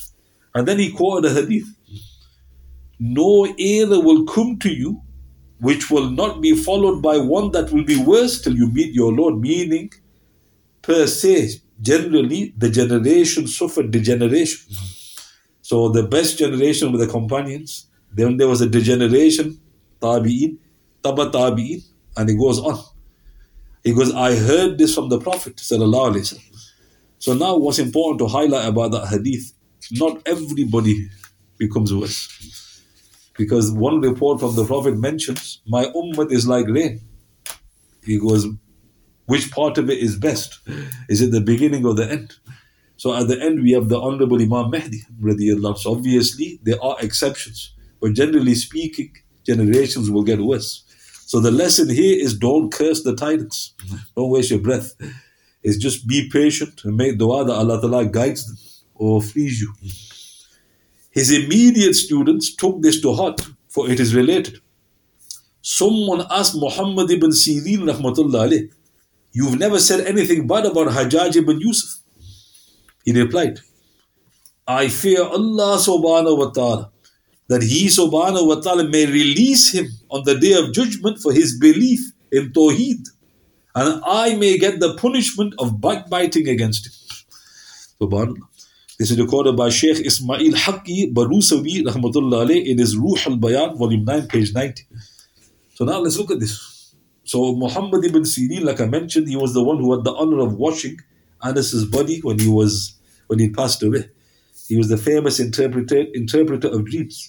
And 0.54 0.66
then 0.66 0.78
he 0.78 0.90
quoted 0.90 1.30
a 1.30 1.34
hadith. 1.34 1.68
No 2.98 3.46
era 3.58 4.00
will 4.00 4.24
come 4.24 4.58
to 4.58 4.70
you 4.70 5.02
which 5.60 5.90
will 5.90 6.10
not 6.10 6.40
be 6.42 6.54
followed 6.54 7.00
by 7.00 7.16
one 7.18 7.50
that 7.52 7.70
will 7.70 7.84
be 7.84 8.02
worse 8.02 8.40
till 8.42 8.56
you 8.56 8.70
meet 8.72 8.92
your 8.92 9.12
Lord. 9.12 9.38
Meaning, 9.38 9.92
per 10.86 11.06
se, 11.08 11.60
generally, 11.82 12.54
the 12.56 12.70
generation 12.70 13.48
suffered 13.48 13.90
degeneration. 13.90 14.72
So 15.60 15.88
the 15.88 16.04
best 16.04 16.38
generation 16.38 16.92
were 16.92 16.98
the 16.98 17.08
companions. 17.08 17.88
Then 18.12 18.36
there 18.36 18.46
was 18.46 18.60
a 18.60 18.68
degeneration, 18.68 19.60
tabi'in, 20.00 20.58
taba 21.02 21.32
tabi'in, 21.32 21.82
and 22.16 22.30
it 22.30 22.34
goes 22.34 22.60
on. 22.60 22.78
He 23.82 23.92
goes, 23.92 24.14
I 24.14 24.36
heard 24.36 24.78
this 24.78 24.94
from 24.94 25.08
the 25.08 25.18
Prophet. 25.18 25.58
So 25.58 25.76
now 27.34 27.56
what's 27.56 27.80
important 27.80 28.18
to 28.20 28.28
highlight 28.28 28.68
about 28.68 28.92
that 28.92 29.08
hadith, 29.08 29.52
not 29.90 30.22
everybody 30.26 31.08
becomes 31.58 31.92
worse. 31.92 32.28
Because 33.36 33.72
one 33.72 34.00
report 34.00 34.38
from 34.40 34.54
the 34.54 34.64
Prophet 34.64 34.96
mentions, 34.96 35.60
my 35.66 35.86
ummah 35.86 36.30
is 36.30 36.46
like 36.46 36.66
rain. 36.68 37.00
He 38.04 38.18
goes, 38.18 38.46
which 39.26 39.50
part 39.50 39.78
of 39.78 39.90
it 39.90 39.98
is 39.98 40.16
best? 40.16 40.60
Is 41.08 41.20
it 41.20 41.30
the 41.30 41.40
beginning 41.40 41.84
or 41.84 41.94
the 41.94 42.10
end? 42.10 42.34
So 42.96 43.14
at 43.14 43.28
the 43.28 43.40
end, 43.40 43.62
we 43.62 43.72
have 43.72 43.88
the 43.88 44.00
Honorable 44.00 44.40
Imam 44.40 44.70
Mahdi. 44.70 45.02
So 45.76 45.92
obviously, 45.92 46.58
there 46.62 46.82
are 46.82 46.96
exceptions. 47.00 47.74
But 48.00 48.14
generally 48.14 48.54
speaking, 48.54 49.12
generations 49.44 50.10
will 50.10 50.22
get 50.22 50.40
worse. 50.40 50.84
So 51.26 51.40
the 51.40 51.50
lesson 51.50 51.88
here 51.90 52.16
is 52.24 52.38
don't 52.38 52.72
curse 52.72 53.02
the 53.02 53.14
tyrants. 53.14 53.74
Don't 54.16 54.30
waste 54.30 54.50
your 54.50 54.60
breath. 54.60 54.94
It's 55.62 55.76
just 55.76 56.06
be 56.06 56.30
patient 56.30 56.82
and 56.84 56.96
make 56.96 57.18
dua 57.18 57.44
that 57.44 57.52
Allah 57.52 57.80
Ta'ala 57.80 58.06
guides 58.06 58.46
them 58.46 58.56
or 58.94 59.20
frees 59.20 59.60
you. 59.60 59.74
His 61.10 61.32
immediate 61.32 61.94
students 61.94 62.54
took 62.54 62.80
this 62.80 63.00
to 63.00 63.12
heart, 63.12 63.40
for 63.68 63.90
it 63.90 63.98
is 63.98 64.14
related. 64.14 64.60
Someone 65.62 66.24
asked 66.30 66.54
Muhammad 66.54 67.10
ibn 67.10 67.30
Sirin 67.30 67.90
rahmatullah 67.90 68.48
alayh, 68.48 68.70
You've 69.38 69.58
never 69.58 69.78
said 69.78 70.06
anything 70.06 70.46
bad 70.46 70.64
about 70.64 70.88
Hajjaj 70.88 71.36
ibn 71.36 71.60
Yusuf. 71.60 72.00
He 73.04 73.12
replied, 73.12 73.58
I 74.66 74.88
fear 74.88 75.24
Allah 75.24 75.76
subhanahu 75.76 76.38
wa 76.38 76.50
ta'ala 76.58 76.90
that 77.48 77.62
He 77.62 77.88
subhanahu 77.88 78.48
wa 78.48 78.54
ta'ala 78.66 78.88
may 78.88 79.04
release 79.04 79.72
him 79.72 79.88
on 80.10 80.24
the 80.24 80.38
day 80.38 80.54
of 80.54 80.72
judgment 80.72 81.18
for 81.18 81.34
his 81.34 81.58
belief 81.58 82.00
in 82.32 82.50
Tawheed 82.52 83.10
and 83.74 84.00
I 84.06 84.36
may 84.36 84.56
get 84.56 84.80
the 84.80 84.94
punishment 84.96 85.52
of 85.58 85.82
backbiting 85.82 86.48
against 86.48 86.86
him. 86.86 86.94
Subhanallah. 88.00 88.48
This 88.98 89.10
is 89.10 89.20
recorded 89.20 89.54
by 89.54 89.68
Sheikh 89.68 90.00
Ismail 90.06 90.52
Haqqi 90.52 91.12
Barusawi 91.12 91.84
rahmatullah 91.84 92.46
alayh 92.46 92.64
in 92.64 92.78
his 92.78 92.96
Ruh 92.96 93.18
al-Bayan, 93.26 93.76
volume 93.76 94.06
9, 94.06 94.28
page 94.28 94.54
90. 94.54 94.86
So 95.74 95.84
now 95.84 95.98
let's 95.98 96.16
look 96.16 96.30
at 96.30 96.40
this. 96.40 96.75
So 97.26 97.56
Muhammad 97.56 98.04
ibn 98.04 98.22
Sirin, 98.22 98.62
like 98.62 98.80
I 98.80 98.86
mentioned, 98.86 99.28
he 99.28 99.36
was 99.36 99.52
the 99.52 99.62
one 99.62 99.78
who 99.78 99.92
had 99.92 100.04
the 100.04 100.14
honor 100.14 100.38
of 100.38 100.54
washing 100.54 100.98
Anas's 101.42 101.84
body 101.84 102.20
when 102.20 102.38
he 102.38 102.48
was 102.48 102.96
when 103.26 103.40
he 103.40 103.50
passed 103.50 103.82
away. 103.82 104.08
He 104.68 104.76
was 104.76 104.88
the 104.88 104.96
famous 104.96 105.40
interpreter, 105.40 106.04
interpreter 106.14 106.68
of 106.68 106.86
dreams. 106.86 107.26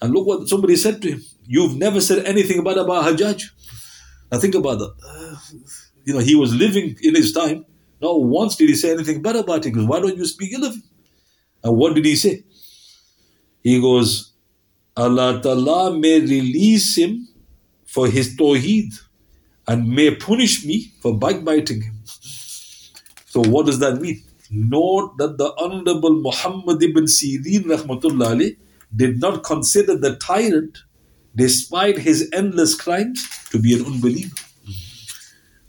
And 0.00 0.14
look 0.14 0.26
what 0.26 0.48
somebody 0.48 0.76
said 0.76 1.02
to 1.02 1.10
him. 1.10 1.24
You've 1.46 1.76
never 1.76 2.00
said 2.00 2.24
anything 2.26 2.62
bad 2.62 2.78
about 2.78 3.04
Hajjaj. 3.04 3.50
Now 4.30 4.38
think 4.38 4.54
about 4.54 4.78
that. 4.78 4.94
Uh, 5.04 5.36
you 6.04 6.14
know, 6.14 6.20
he 6.20 6.36
was 6.36 6.54
living 6.54 6.96
in 7.02 7.16
his 7.16 7.32
time. 7.32 7.66
Not 8.00 8.22
once 8.22 8.54
did 8.54 8.68
he 8.68 8.76
say 8.76 8.92
anything 8.92 9.20
bad 9.20 9.34
about 9.34 9.66
him. 9.66 9.86
Why 9.88 9.98
don't 9.98 10.16
you 10.16 10.26
speak 10.26 10.52
ill 10.52 10.64
of 10.64 10.74
him? 10.74 10.82
And 11.64 11.76
what 11.76 11.96
did 11.96 12.04
he 12.04 12.14
say? 12.14 12.44
He 13.64 13.80
goes, 13.80 14.32
Allah 14.96 15.40
Ta'ala 15.42 15.98
may 15.98 16.20
release 16.20 16.96
him 16.96 17.26
for 17.84 18.06
his 18.06 18.36
tawheed 18.36 18.94
and 19.66 19.88
may 19.88 20.14
punish 20.14 20.64
me 20.64 20.92
for 21.00 21.16
backbiting 21.16 21.82
him. 21.82 21.94
So 23.26 23.42
what 23.42 23.66
does 23.66 23.78
that 23.78 24.00
mean? 24.00 24.22
note 24.50 25.16
that 25.18 25.38
the 25.38 25.52
Honorable 25.58 26.20
Muhammad 26.20 26.82
ibn 26.82 27.04
Sirin 27.04 27.64
rahmatullah 27.64 28.56
did 28.94 29.20
not 29.20 29.44
consider 29.44 29.96
the 29.96 30.16
tyrant, 30.16 30.78
despite 31.36 31.98
his 31.98 32.28
endless 32.32 32.74
crimes, 32.74 33.26
to 33.50 33.58
be 33.60 33.74
an 33.74 33.86
unbeliever. 33.86 34.34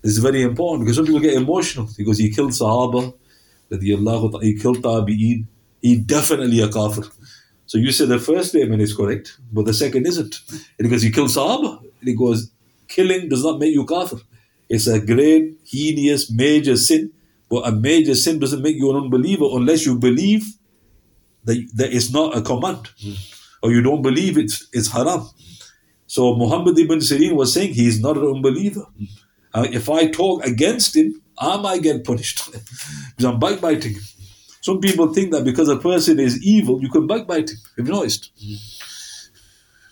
This 0.02 0.14
is 0.14 0.18
very 0.18 0.42
important 0.42 0.82
because 0.82 0.96
some 0.96 1.06
people 1.06 1.20
get 1.22 1.36
emotional 1.36 1.88
because 1.96 2.18
he 2.18 2.32
killed 2.32 2.52
Sahaba, 2.52 3.14
that 3.70 3.82
he 3.84 4.58
killed 4.58 4.82
Tabi'een, 4.82 5.46
he 5.82 5.98
definitely 5.98 6.62
a 6.62 6.68
kafir. 6.68 7.04
So 7.68 7.78
you 7.78 7.92
say 7.92 8.06
the 8.06 8.20
first 8.20 8.50
statement 8.50 8.82
is 8.82 8.96
correct, 8.96 9.38
but 9.54 9.66
the 9.66 9.74
second 9.74 10.08
isn't. 10.08 10.42
Because 10.78 11.04
he 11.04 11.12
killed 11.12 11.30
Sahaba. 11.30 11.80
And 11.80 12.10
he 12.10 12.16
goes, 12.16 12.52
killing 12.96 13.30
does 13.30 13.44
not 13.44 13.60
make 13.60 13.74
you 13.74 13.86
kafir. 13.86 14.20
It's 14.70 14.88
a 14.88 15.00
great, 15.00 15.58
heinous, 15.66 16.32
major 16.32 16.78
sin. 16.78 17.12
But 17.50 17.68
a 17.68 17.72
major 17.72 18.16
sin 18.16 18.40
doesn't 18.40 18.62
make 18.62 18.78
you 18.78 18.90
an 18.92 19.04
unbeliever 19.04 19.46
unless 19.60 19.86
you 19.86 19.98
believe 19.98 20.46
that, 21.44 21.58
that 21.76 21.94
it's 21.94 22.12
not 22.12 22.38
a 22.38 22.42
command. 22.42 22.90
Or 23.62 23.72
you 23.72 23.82
don't 23.82 24.02
believe 24.02 24.38
it's, 24.38 24.68
it's 24.72 24.92
haram. 24.92 25.28
So 26.08 26.36
Muhammad 26.36 26.80
ibn 26.80 27.00
Sirin 27.00 27.36
was 27.36 27.54
saying 27.54 27.74
he's 27.74 28.00
not 28.00 28.18
an 28.18 28.28
unbeliever. 28.36 28.86
Uh, 29.54 29.68
if 29.72 29.90
I 29.90 30.08
talk 30.08 30.46
against 30.46 30.96
him, 30.96 31.22
I 31.38 31.58
might 31.58 31.82
get 31.84 32.04
punished 32.06 32.52
because 32.52 33.26
I'm 33.26 33.40
backbiting 33.40 33.96
him. 33.96 34.02
Some 34.62 34.80
people 34.80 35.14
think 35.14 35.32
that 35.32 35.44
because 35.44 35.70
a 35.70 35.78
person 35.78 36.20
is 36.20 36.42
evil, 36.44 36.82
you 36.82 36.90
can 36.90 37.08
backbite 37.08 37.50
him. 37.50 37.58
Have 37.78 37.88
you 37.88 37.94
noticed? 37.94 38.32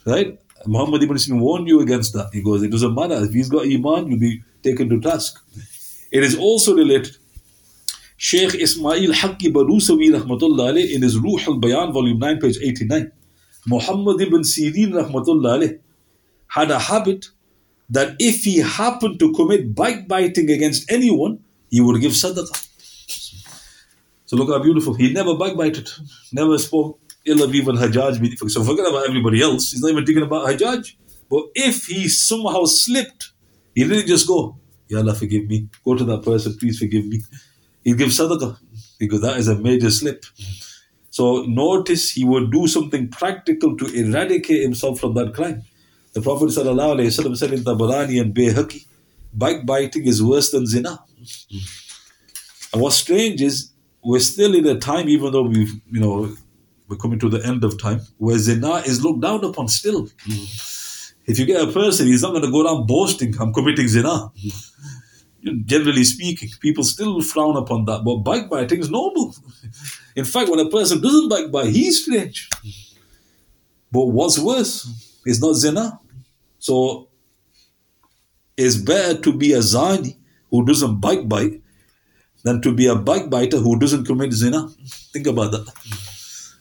Right? 0.05 0.39
Muhammad 0.65 1.03
ibn 1.03 1.15
Sirin 1.15 1.39
warned 1.39 1.67
you 1.67 1.79
against 1.79 2.13
that. 2.13 2.29
He 2.33 2.41
goes, 2.41 2.63
it 2.63 2.71
doesn't 2.71 2.93
matter. 2.93 3.23
If 3.23 3.31
he's 3.31 3.49
got 3.49 3.65
iman, 3.65 4.09
you'll 4.09 4.19
be 4.19 4.43
taken 4.63 4.89
to 4.89 4.99
task. 4.99 5.39
It 6.11 6.23
is 6.23 6.37
also 6.37 6.75
related. 6.75 7.15
Sheikh 8.17 8.55
Ismail 8.55 9.13
Haqqi 9.13 9.53
Balusawi 9.53 10.09
rahmatullah 10.11 10.93
in 10.93 11.01
his 11.01 11.17
Ruh 11.17 11.39
al-Bayan, 11.47 11.93
volume 11.93 12.19
9, 12.19 12.39
page 12.39 12.57
89, 12.61 13.11
Muhammad 13.67 14.19
ibn 14.21 14.41
Sirin 14.41 14.91
rahmatullah 14.91 15.79
had 16.47 16.71
a 16.71 16.79
habit 16.79 17.27
that 17.89 18.15
if 18.19 18.43
he 18.43 18.57
happened 18.59 19.19
to 19.19 19.31
commit 19.33 19.73
backbiting 19.73 20.49
against 20.51 20.91
anyone, 20.91 21.39
he 21.69 21.79
would 21.79 22.01
give 22.01 22.11
sadaqah. 22.11 22.67
So 24.25 24.35
look 24.35 24.49
how 24.49 24.59
beautiful. 24.61 24.93
He 24.93 25.13
never 25.13 25.35
backbited, 25.37 25.89
never 26.33 26.57
spoke 26.57 26.99
ill 27.29 27.43
of 27.43 27.53
even 27.55 27.75
Hajjaj. 27.75 28.49
So 28.49 28.63
forget 28.63 28.87
about 28.87 29.07
everybody 29.07 29.41
else. 29.41 29.71
He's 29.71 29.81
not 29.81 29.91
even 29.91 30.05
thinking 30.05 30.23
about 30.23 30.47
Hajjaj. 30.47 30.95
But 31.29 31.43
if 31.55 31.85
he 31.85 32.07
somehow 32.07 32.65
slipped, 32.65 33.31
he 33.75 33.83
didn't 33.83 34.07
just 34.07 34.27
go, 34.27 34.57
Ya 34.87 34.99
Allah, 34.99 35.13
forgive 35.13 35.45
me. 35.45 35.69
Go 35.85 35.95
to 35.95 36.03
that 36.05 36.23
person, 36.23 36.57
please 36.57 36.79
forgive 36.79 37.05
me. 37.05 37.21
He'd 37.83 37.97
give 37.97 38.09
sadaqah 38.09 38.57
because 38.99 39.21
that 39.21 39.37
is 39.37 39.47
a 39.47 39.55
major 39.55 39.91
slip. 39.91 40.25
So 41.11 41.43
notice 41.43 42.11
he 42.11 42.25
would 42.25 42.51
do 42.51 42.67
something 42.67 43.09
practical 43.09 43.77
to 43.77 43.85
eradicate 43.85 44.61
himself 44.61 44.99
from 44.99 45.13
that 45.15 45.33
crime. 45.33 45.63
The 46.13 46.21
Prophet 46.21 46.51
said 46.51 46.65
in 46.65 46.75
Tabarani 46.75 48.19
and 48.19 48.33
Bayhaqi, 48.33 48.85
backbiting 49.33 50.07
is 50.07 50.23
worse 50.23 50.49
than 50.51 50.65
zina. 50.65 50.99
And 52.73 52.81
what's 52.81 52.95
strange 52.95 53.41
is 53.41 53.71
we're 54.03 54.19
still 54.19 54.55
in 54.55 54.65
a 54.65 54.79
time, 54.79 55.07
even 55.09 55.31
though 55.31 55.43
we've, 55.43 55.73
you 55.91 55.99
know, 55.99 56.35
we're 56.89 56.97
coming 56.97 57.19
to 57.19 57.29
the 57.29 57.45
end 57.45 57.63
of 57.63 57.79
time, 57.79 58.01
where 58.17 58.37
zina 58.37 58.77
is 58.77 59.03
looked 59.03 59.21
down 59.21 59.43
upon 59.45 59.67
still. 59.67 60.09
If 61.25 61.37
you 61.37 61.45
get 61.45 61.61
a 61.61 61.71
person, 61.71 62.07
he's 62.07 62.23
not 62.23 62.31
going 62.31 62.43
to 62.43 62.51
go 62.51 62.65
around 62.65 62.87
boasting, 62.87 63.33
I'm 63.39 63.53
committing 63.53 63.87
zina. 63.87 64.31
Generally 65.65 66.03
speaking, 66.03 66.49
people 66.59 66.83
still 66.83 67.21
frown 67.21 67.55
upon 67.55 67.85
that, 67.85 68.03
but 68.03 68.17
backbiting 68.17 68.79
is 68.79 68.89
normal. 68.89 69.35
In 70.15 70.25
fact, 70.25 70.49
when 70.49 70.59
a 70.59 70.69
person 70.69 71.01
doesn't 71.01 71.29
backbite, 71.29 71.69
he's 71.69 72.01
strange. 72.03 72.49
But 73.91 74.05
what's 74.07 74.39
worse 74.39 74.87
is 75.25 75.39
not 75.39 75.53
zina. 75.53 75.99
So 76.57 77.07
it's 78.57 78.75
better 78.75 79.21
to 79.21 79.37
be 79.37 79.53
a 79.53 79.59
zani 79.59 80.17
who 80.49 80.65
doesn't 80.65 80.99
backbite 80.99 81.61
than 82.43 82.61
to 82.61 82.73
be 82.73 82.87
a 82.87 82.95
backbiter 82.95 83.57
who 83.57 83.79
doesn't 83.79 84.05
commit 84.05 84.33
zina. 84.33 84.67
Think 85.13 85.27
about 85.27 85.51
that. 85.51 85.71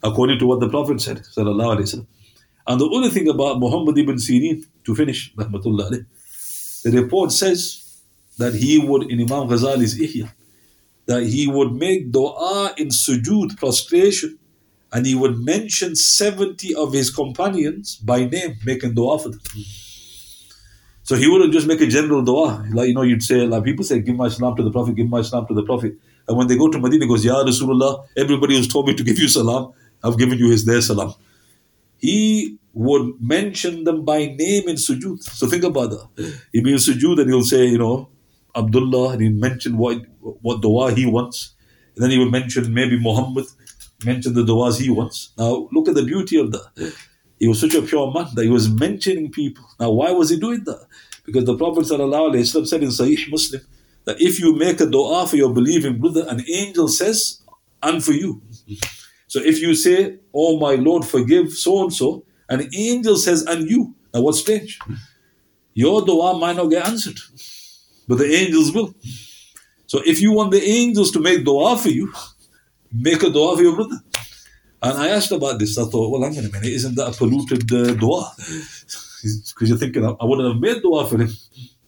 According 0.02 0.38
to 0.38 0.46
what 0.46 0.60
the 0.60 0.68
Prophet 0.68 1.00
said. 1.00 1.22
And 1.36 2.80
the 2.80 2.86
other 2.86 3.10
thing 3.10 3.28
about 3.28 3.58
Muhammad 3.58 3.98
ibn 3.98 4.16
Sirin, 4.16 4.64
to 4.84 4.94
finish, 4.94 5.32
the 5.34 6.90
report 6.92 7.32
says 7.32 8.02
that 8.38 8.54
he 8.54 8.78
would, 8.78 9.10
in 9.10 9.20
Imam 9.20 9.48
Ghazali's 9.48 9.98
Ihya, 9.98 10.30
that 11.06 11.24
he 11.24 11.46
would 11.46 11.72
make 11.72 12.12
dua 12.12 12.74
in 12.76 12.88
sujood, 12.88 13.56
prostration, 13.56 14.38
and 14.92 15.06
he 15.06 15.14
would 15.14 15.38
mention 15.38 15.96
70 15.96 16.74
of 16.74 16.92
his 16.92 17.10
companions 17.10 17.96
by 17.96 18.24
name, 18.24 18.56
making 18.64 18.94
dua 18.94 19.18
for 19.18 19.30
them. 19.30 19.40
So 21.02 21.16
he 21.16 21.26
wouldn't 21.26 21.52
just 21.52 21.66
make 21.66 21.80
a 21.80 21.86
general 21.86 22.22
dua. 22.22 22.64
Like, 22.70 22.88
you 22.88 22.94
know, 22.94 23.02
you'd 23.02 23.22
say, 23.22 23.46
like 23.46 23.64
people 23.64 23.84
say, 23.84 24.00
give 24.00 24.16
my 24.16 24.28
salam 24.28 24.54
to 24.56 24.62
the 24.62 24.70
Prophet, 24.70 24.94
give 24.94 25.08
my 25.08 25.22
salam 25.22 25.46
to 25.46 25.54
the 25.54 25.62
Prophet. 25.62 25.94
And 26.28 26.36
when 26.36 26.46
they 26.46 26.56
go 26.56 26.68
to 26.68 26.78
Medina, 26.78 27.04
he 27.06 27.08
goes, 27.08 27.24
Ya 27.24 27.42
Rasulullah, 27.42 28.06
everybody 28.14 28.56
who's 28.56 28.68
told 28.68 28.86
me 28.86 28.94
to 28.94 29.02
give 29.02 29.18
you 29.18 29.28
salam, 29.28 29.72
I've 30.02 30.18
given 30.18 30.38
you 30.38 30.50
his 30.50 30.64
their 30.64 30.80
salam. 30.80 31.14
He 31.98 32.58
would 32.72 33.20
mention 33.20 33.84
them 33.84 34.04
by 34.04 34.26
name 34.26 34.68
in 34.68 34.76
sujood. 34.76 35.22
So 35.22 35.46
think 35.46 35.64
about 35.64 35.90
that. 35.90 36.36
He'd 36.52 36.64
be 36.64 36.72
in 36.72 36.78
sujood 36.78 37.20
and 37.20 37.28
he'll 37.28 37.42
say, 37.42 37.66
you 37.66 37.78
know, 37.78 38.08
Abdullah, 38.54 39.12
and 39.12 39.22
he'd 39.22 39.40
mention 39.40 39.76
what, 39.76 40.02
what 40.20 40.62
dua 40.62 40.92
he 40.92 41.06
wants. 41.06 41.54
And 41.94 42.04
then 42.04 42.10
he 42.10 42.18
would 42.18 42.30
mention 42.30 42.72
maybe 42.72 42.98
Muhammad, 42.98 43.46
mention 44.04 44.34
the 44.34 44.44
duas 44.44 44.78
he 44.78 44.90
wants. 44.90 45.30
Now, 45.36 45.68
look 45.72 45.88
at 45.88 45.94
the 45.94 46.04
beauty 46.04 46.38
of 46.38 46.52
that. 46.52 46.94
He 47.38 47.48
was 47.48 47.60
such 47.60 47.74
a 47.74 47.82
pure 47.82 48.12
man 48.12 48.26
that 48.34 48.44
he 48.44 48.50
was 48.50 48.68
mentioning 48.68 49.30
people. 49.30 49.64
Now, 49.78 49.90
why 49.90 50.10
was 50.12 50.30
he 50.30 50.38
doing 50.38 50.64
that? 50.64 50.86
Because 51.24 51.44
the 51.44 51.56
Prophet 51.56 51.84
ﷺ 51.84 52.66
said 52.66 52.82
in 52.82 52.88
Sahih 52.88 53.30
Muslim 53.30 53.62
that 54.04 54.20
if 54.20 54.40
you 54.40 54.54
make 54.54 54.80
a 54.80 54.86
dua 54.86 55.26
for 55.26 55.36
your 55.36 55.52
believing 55.52 55.98
brother, 55.98 56.24
an 56.28 56.44
angel 56.48 56.88
says, 56.88 57.42
and 57.82 58.02
for 58.02 58.12
you. 58.12 58.42
So 59.28 59.40
if 59.40 59.60
you 59.60 59.74
say, 59.74 60.18
Oh 60.34 60.58
my 60.58 60.74
Lord, 60.74 61.04
forgive 61.04 61.52
so 61.52 61.82
and 61.84 61.92
so, 61.92 62.24
an 62.48 62.68
angel 62.74 63.16
says, 63.16 63.42
and 63.42 63.68
you. 63.68 63.94
Now, 64.12 64.22
what's 64.22 64.40
strange? 64.40 64.78
Your 65.74 66.04
dua 66.04 66.38
might 66.38 66.56
not 66.56 66.70
get 66.70 66.86
answered, 66.86 67.18
but 68.08 68.18
the 68.18 68.26
angels 68.34 68.72
will. 68.72 68.94
So 69.86 70.02
if 70.04 70.20
you 70.20 70.32
want 70.32 70.50
the 70.50 70.62
angels 70.62 71.10
to 71.12 71.20
make 71.20 71.44
dua 71.44 71.76
for 71.76 71.90
you, 71.90 72.12
make 72.92 73.22
a 73.22 73.30
dua 73.30 73.56
for 73.56 73.62
your 73.62 73.76
brother. 73.76 74.00
And 74.82 74.98
I 74.98 75.08
asked 75.08 75.32
about 75.32 75.58
this. 75.58 75.76
I 75.76 75.84
thought, 75.84 76.10
well, 76.10 76.22
hang 76.22 76.38
on 76.38 76.46
a 76.46 76.52
minute, 76.52 76.72
isn't 76.72 76.94
that 76.96 77.14
a 77.14 77.16
polluted 77.16 77.72
uh, 77.72 77.94
dua? 77.94 78.32
Because 79.20 79.68
you're 79.68 79.78
thinking, 79.78 80.04
I 80.04 80.24
wouldn't 80.24 80.46
have 80.46 80.60
made 80.60 80.80
dua 80.80 81.04
for 81.04 81.18
him, 81.18 81.30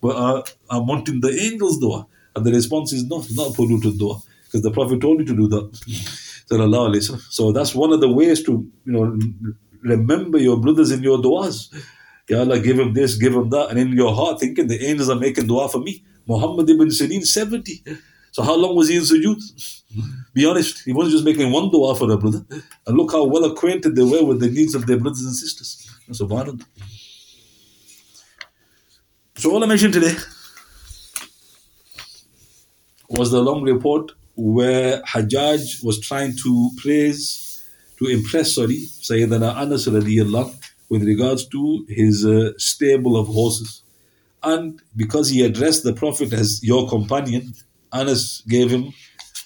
but 0.03 0.17
uh, 0.17 0.43
I'm 0.69 0.85
wanting 0.89 1.21
the 1.21 1.31
angels' 1.31 1.79
dua. 1.79 2.05
And 2.35 2.45
the 2.45 2.51
response 2.51 2.93
is, 2.93 3.05
no, 3.05 3.25
not 3.31 3.55
polluted 3.55 3.99
dua, 3.99 4.21
because 4.47 4.63
the 4.63 4.73
Prophet 4.73 5.01
told 5.01 5.21
you 5.21 5.27
to 5.27 5.37
do 5.37 5.47
that. 5.47 5.71
So 6.51 7.53
that's 7.53 7.75
one 7.75 7.93
of 7.93 8.01
the 8.01 8.13
ways 8.13 8.43
to, 8.45 8.67
you 8.85 8.93
know, 8.93 9.17
remember 9.83 10.39
your 10.39 10.59
brothers 10.61 10.91
in 10.91 11.03
your 11.03 11.23
duas. 11.23 11.71
Ya 12.29 12.41
Allah, 12.41 12.61
give 12.61 12.79
him 12.79 12.93
this, 12.93 13.17
give 13.17 13.35
him 13.35 13.51
that. 13.51 13.71
And 13.71 13.79
in 13.79 13.93
your 13.93 14.15
heart, 14.15 14.41
thinking 14.41 14.67
the 14.67 14.85
angels 14.85 15.09
are 15.09 15.19
making 15.19 15.47
dua 15.47 15.69
for 15.69 15.79
me. 15.81 16.05
Muhammad 16.27 16.69
ibn 16.69 16.89
Sirin, 16.89 17.25
70. 17.25 17.83
So 18.33 18.43
how 18.43 18.57
long 18.57 18.77
was 18.77 18.89
he 18.89 18.97
in 18.97 19.03
sujood? 19.03 19.41
Be 20.35 20.47
honest, 20.47 20.85
he 20.85 20.93
wasn't 20.93 21.13
just 21.13 21.25
making 21.25 21.51
one 21.51 21.71
dua 21.71 21.95
for 21.95 22.11
a 22.11 22.17
brother. 22.17 22.45
And 22.87 22.97
look 22.97 23.13
how 23.13 23.25
well 23.25 23.45
acquainted 23.45 23.97
they 23.97 24.05
were 24.05 24.25
with 24.25 24.41
the 24.41 24.49
needs 24.49 24.75
of 24.75 24.87
their 24.87 24.99
brothers 24.99 25.25
and 25.25 25.35
sisters. 25.35 25.89
Subhanallah. 26.11 26.65
So 29.37 29.51
all 29.53 29.65
I 29.65 29.67
mentioned 29.67 29.95
today 29.95 30.15
was 33.09 33.31
the 33.31 33.41
long 33.41 33.63
report 33.63 34.13
where 34.41 35.03
Hajjaj 35.03 35.85
was 35.85 36.01
trying 36.01 36.35
to 36.37 36.71
praise, 36.79 37.63
to 37.99 38.07
impress, 38.07 38.55
sorry, 38.55 38.79
Sayyidina 38.79 39.55
Anas 39.55 39.87
radiallahu 39.87 40.57
with 40.89 41.05
regards 41.05 41.47
to 41.49 41.85
his 41.89 42.25
uh, 42.25 42.53
stable 42.57 43.17
of 43.19 43.27
horses. 43.27 43.83
And 44.43 44.81
because 44.97 45.29
he 45.29 45.45
addressed 45.45 45.85
the 45.85 45.93
Prophet 45.93 46.33
as 46.33 46.63
your 46.65 46.89
companion, 46.89 47.53
Anas 47.93 48.43
gave 48.49 48.71
him 48.71 48.93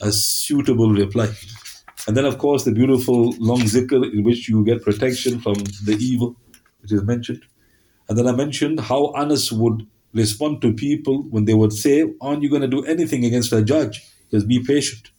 a 0.01 0.13
suitable 0.13 0.93
reply. 0.93 1.29
And 2.07 2.17
then, 2.17 2.25
of 2.25 2.39
course, 2.39 2.65
the 2.65 2.73
beautiful 2.73 3.35
long 3.39 3.61
zikr 3.63 4.13
in 4.13 4.23
which 4.23 4.49
you 4.49 4.65
get 4.65 4.83
protection 4.83 5.41
from 5.41 5.55
the 5.85 5.97
evil, 6.01 6.37
which 6.83 6.93
is 6.93 7.03
mentioned. 7.03 7.43
And 8.09 8.17
then 8.17 8.29
I 8.29 8.33
mentioned 8.33 8.79
how 8.79 9.13
Anas 9.17 9.51
would 9.51 9.87
respond 10.13 10.63
to 10.63 10.73
people 10.73 11.23
when 11.31 11.47
they 11.47 11.55
would 11.55 11.73
say, 11.73 12.05
Aren't 12.21 12.43
you 12.43 12.51
going 12.51 12.63
to 12.63 12.69
do 12.69 12.85
anything 12.85 13.25
against 13.25 13.51
Hajjaj? 13.51 13.99
Just 14.35 14.49
be 14.49 14.59
patient. 14.59 15.11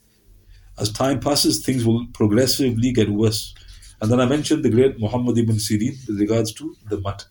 As 0.78 0.92
time 0.92 1.20
passes, 1.20 1.64
things 1.64 1.86
will 1.86 2.06
progressively 2.12 2.92
get 2.92 3.08
worse. 3.08 3.54
And 4.02 4.12
then 4.12 4.20
I 4.20 4.26
mentioned 4.26 4.62
the 4.62 4.68
great 4.68 5.00
Muhammad 5.00 5.38
ibn 5.38 5.56
Sirin 5.56 5.96
with 6.06 6.20
regards 6.20 6.52
to 6.52 6.76
the 6.90 7.00
mat. 7.00 7.24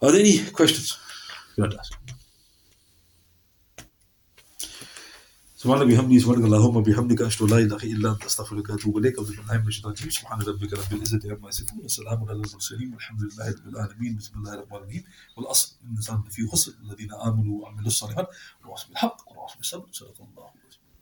Are 0.00 0.10
there 0.10 0.20
any 0.20 0.42
questions 0.46 0.96
you 1.58 1.62
want 1.62 1.74
to 1.74 1.78
ask? 1.78 2.17
سبحان 5.58 5.88
بحمده 5.88 6.18
سبحانك 6.18 6.44
اللهم 6.44 6.76
وبحمدك 6.76 7.22
أشهد 7.22 7.42
أن 7.42 7.50
لا 7.50 7.58
إله 7.58 7.82
إلا 7.82 8.10
أنت 8.10 8.24
أستغفرك 8.24 8.70
وأتوب 8.70 8.98
إليك. 8.98 9.18
الله 9.18 9.58
من 9.58 9.66
الشيطان 9.66 9.92
الرجيم 9.92 10.10
سبحان 10.10 10.38
ربك 10.42 10.72
رب 10.72 10.92
العزة 10.92 11.20
عما 11.24 11.48
يصفون 11.48 11.84
وسلام 11.84 12.22
على 12.22 12.32
المرسلين 12.32 12.94
والحمد 12.94 13.22
لله 13.22 13.50
رب 13.50 13.68
العالمين. 13.68 14.16
بسم 14.16 14.38
الله 14.38 14.54
الرحمن 14.54 14.76
الرحيم. 14.76 15.04
والأصل 15.36 15.76
الإنسان 15.84 16.22
في 16.30 16.46
خسر 16.46 16.72
الذين 16.84 17.12
آمنوا 17.12 17.62
وعملوا 17.62 17.86
الصالحات 17.86 18.28
والوصف 18.60 18.88
بالحق 18.88 19.16
والوصف 19.30 19.56
بالصبر 19.56 19.86
صدق 19.92 20.18
الله. 20.20 20.48